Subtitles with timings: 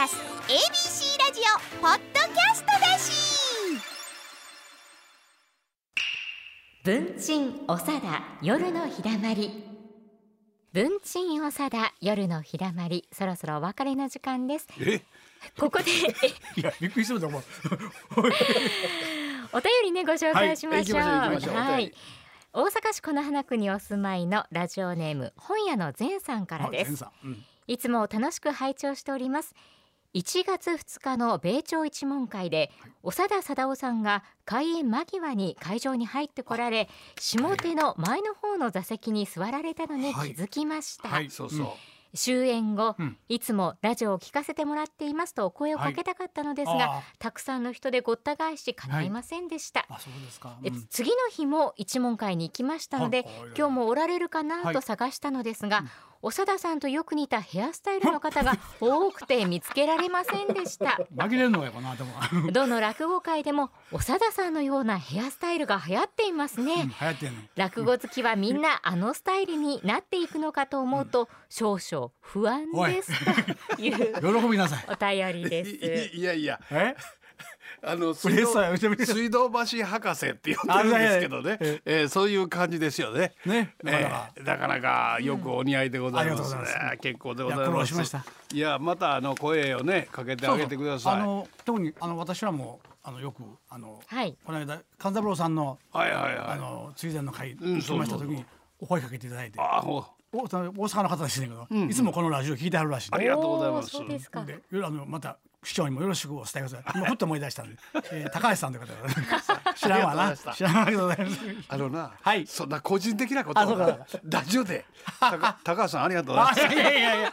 [0.00, 0.16] ラス
[0.48, 3.12] ABC ラジオポッドキャストだし。
[6.82, 9.62] 文鎮おさだ夜のひだまり。
[10.72, 13.06] 文鎮おさだ夜のひだまり。
[13.12, 14.68] そろそろお別れの時間です。
[14.80, 15.02] え？
[15.58, 15.90] ここで。
[16.58, 17.42] いやびっくりすると思う
[19.52, 20.98] お便りねご紹介しましょう。
[20.98, 21.92] はい
[22.54, 26.94] 大阪市此花区にお住まいのラジオネーム本屋の善さんからです。
[26.94, 27.28] あさん。
[27.28, 27.44] うん。
[27.66, 29.54] いつも楽しく拝聴しております
[30.12, 32.72] 1月2日の米朝一門会で
[33.04, 41.66] 長田貞夫さんが開演間際に会場に入ってこられ下手の前の方の座席に座られたのに気づきました、はいそうそう、
[42.14, 43.16] 終演後、うん。
[43.28, 49.86] いつもラジオを聞かせてもらっていますとお声をかけたかったのですが、あたくさんの人でごった返し叶いませんでした、
[50.88, 53.26] 次の日も一問会に行きましたのではい。
[53.56, 55.84] 今日もおられるかなはいと探したのですが、
[56.22, 61.00] 長田さんとよく似たヘアスタイルの 方が多くて見つけられませんでした。
[61.16, 62.12] 紛れるのがやっぱなでも。
[62.52, 67.42] どの落語会でも長田さんのようなヘアスタイルが流行っていますね、うん流行ってんの。
[67.56, 73.12] 落語好きはみんなあのスタイルになっていくのかと思うと少々不安です。
[73.76, 74.84] という喜びなさい。
[74.88, 76.16] お便りでいす。
[76.16, 76.60] いいやいや。
[76.70, 76.94] え？
[77.82, 81.58] あの嬉しそうや嬉しそう水道橋博士って呼んでるんですけどね。
[81.58, 82.04] あいやいやえ。
[82.04, 83.32] ーそういう感じですよね。
[83.46, 86.58] ねなかなえなかなかよくお似合いでございます,、うん。
[86.58, 86.98] ありがとうございます。
[86.98, 87.68] 結構でございます。
[87.68, 88.24] いや苦労しました。
[88.52, 91.14] いやまたあの声をねかけてあげてください。
[91.14, 94.36] あの特にあの私らもあのよくあの、はい。
[94.44, 96.36] この間勘三郎さんのはいはいはい。
[96.48, 98.18] あの追善の会うん来ましたそう。
[98.20, 98.44] そうそう時に
[98.80, 99.82] お声かけていただいて、あ
[100.32, 104.44] 大阪の方ですねけど、いつもこのラジオ聞いてはるらしいんでありがとうございますですか。
[104.44, 106.84] でよあのまた市長にもよろしくお伝えください。
[106.94, 107.76] 今ふっと思い出したんで、
[108.12, 111.40] えー、高橋さんという方が知らんわな知らんわありがとうございます。
[111.68, 114.84] あのな、はいそんな個人的なことをあそうかラジオで
[115.18, 117.32] 高高橋さんありがとうございますあいやいやいや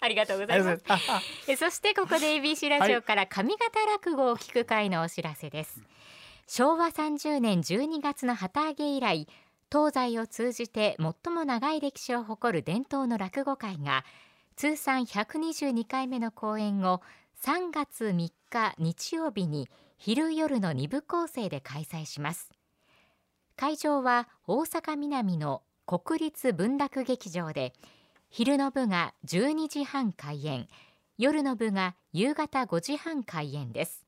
[0.00, 1.56] ありがとうござあいます。
[1.56, 5.80] そしてここで ABC ラジオから上方落語を聞く会のお知らせです。
[6.48, 9.26] 昭和30年12月の旗揚げ以来、
[9.70, 14.04] 東西を通じて最も長い歴史を誇る伝統の落語会が
[14.56, 17.02] 通算122回目の公演を
[17.42, 18.32] 3月3日
[18.78, 19.68] 日曜日に
[19.98, 22.50] 昼夜の2部構成で開催します。
[23.56, 27.72] 会場は大阪南の国立文楽劇場で
[28.28, 30.68] 昼の部が12時半開演
[31.16, 34.04] 夜の部が夕方5時半開演です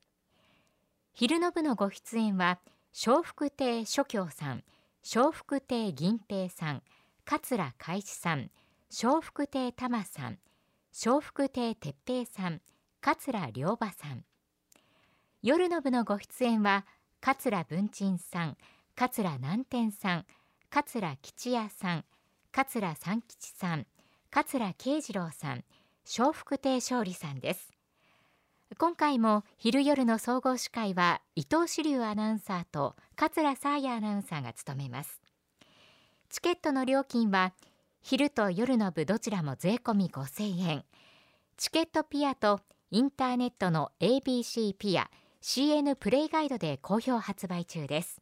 [1.13, 2.59] 昼の部のご出演は
[3.05, 4.63] 笑福亭諸教さん
[5.11, 6.83] 笑福亭銀平さん
[7.25, 8.51] 桂海志さん
[9.03, 10.37] 笑福亭玉さん
[11.03, 12.61] 笑福亭哲平さん
[13.01, 14.23] 桂良馬さん。
[15.41, 16.85] 夜の部のご出演は
[17.21, 18.57] 桂文鎮さん
[18.95, 20.25] 桂南天さん
[20.69, 22.05] 桂吉也さん
[22.51, 23.87] 桂三吉さん
[24.29, 25.63] 桂慶次郎さん
[26.05, 27.78] 笑福亭勝利さんです。
[28.77, 35.19] 今回も昼夜の総合司会は伊藤志流アナウンサーと桂沙耶アナウンサーが務めます。
[36.29, 37.53] チケットの料金は
[38.01, 40.83] 昼と夜の部どちらも税込み5000円。
[41.57, 45.09] チケットピアとインターネットの ABC ピア
[45.41, 48.19] CN プレイガイドで好評発売中です。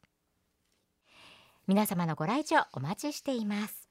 [1.66, 3.88] 皆様のご来場お待ちしています。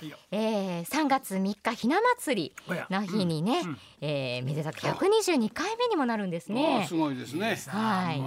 [0.00, 7.56] いえー、3月3日ひな祭りの日にね、うんえーめでたく122回目にもなるんですあねーすごいですね。
[7.68, 8.18] はい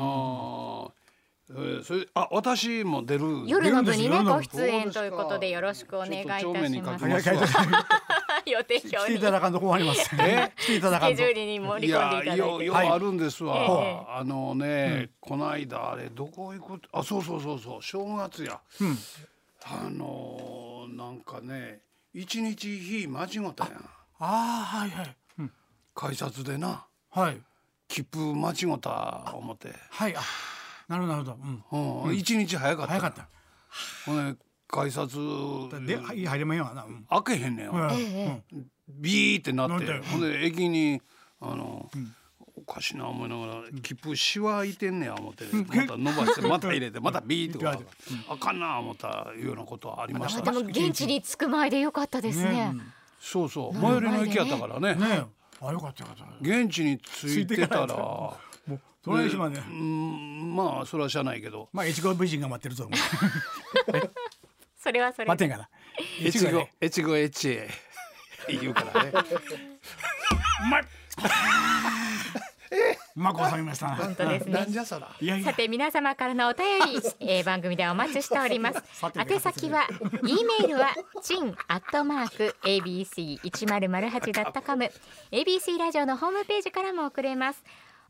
[1.50, 6.75] えーそれあ私も出る夜の部にねご出演ということでよろしくお願いいたします。
[8.47, 10.09] 予定来ていただかんと困ります。
[10.19, 10.51] え？
[10.57, 11.16] 来ていただかんと。
[11.16, 11.31] スケジュ。
[11.31, 12.38] ールに盛いり込んでいやただいて。
[12.38, 14.19] よようあるんですわ、ええ。
[14.19, 16.81] あのね、この間あれどこ行く？
[16.91, 17.84] あそうそうそうそう。
[17.84, 18.97] 正月や、うん。
[19.64, 21.81] あのーなんかね
[22.14, 23.73] 一日日間違ったやん。
[23.78, 23.85] あ
[24.19, 24.28] あ
[24.79, 25.16] はいはい。
[25.40, 25.52] うん。
[25.93, 26.85] 改札でな。
[27.11, 27.41] はい。
[27.87, 30.22] 切符間違った思って、はいあ
[30.87, 32.03] なるほどなるほど。
[32.03, 32.09] うん。
[32.09, 32.16] うん。
[32.16, 32.91] 一日早かった。
[32.91, 33.29] 早かった。
[34.05, 35.16] ほんで改札。
[35.85, 36.84] ではい入れまんよな。
[36.84, 37.05] うん。
[37.23, 37.91] 開けへんねん、うん。
[37.91, 39.99] えうんビーってなって。
[40.11, 41.02] ほんで駅に
[41.41, 41.90] あの、
[42.58, 45.46] おかしいな思いながら切符しわいてんねや思って。
[45.53, 50.52] また伸ばしてまた入れてまたビーってこうあかんな思ったいうようなことはありました。
[50.52, 52.73] ねでも現地に着く前でよかったですね。
[52.73, 52.76] ね
[53.20, 53.79] そうそう。
[53.79, 54.96] 最寄りの駅やったからね。
[54.96, 55.66] ねえ。
[55.66, 56.26] あよかったよかった。
[56.41, 58.38] 現地に着いてたらも
[58.70, 59.64] うその島ね。
[59.67, 59.73] う。
[59.73, 61.67] んまあそれはしゃあないけど。
[61.73, 62.97] まあ越後美人が待ってると思う。
[64.81, 65.67] それはそれバッテンかな。
[66.22, 67.69] 越後越後ね越後越え
[68.61, 69.11] 言うからね。
[69.11, 69.13] う
[73.19, 73.96] ままく収めましたな。
[73.96, 74.66] 本当ですね。
[74.69, 75.13] じゃそら。
[75.19, 75.46] いやいや。
[75.52, 76.85] さて皆様からのお便り、
[77.19, 78.81] えー、番組ではお待ちしております。
[78.93, 79.87] さて宛先は
[80.23, 84.90] e メールはチンアットマーク abc 一0 0 8ダットコム
[85.31, 87.63] abc ラジオのホームページからも送れます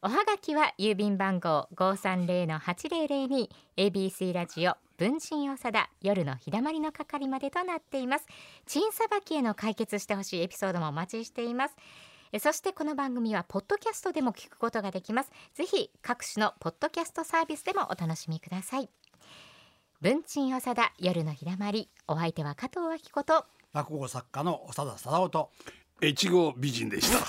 [0.06, 8.28] おはがきは郵便番号五三零の八零零二 ABC ラジオ文鎮おさだ夜の日だまりの係までとなっています。
[8.68, 11.76] チンさばきへの解決してほしいエピソードもお待ちしています。
[12.32, 15.32] えそしてこの番組はポッドキャストでも聞くことができます。
[15.56, 18.90] ぜひ各種のポッドキャストサービスでもお楽しみください。
[20.02, 25.50] 文鎮おさだ夜のひだまりお相手は加藤明子と落語作家の長田貞夫と
[26.04, 27.26] 越後美人でした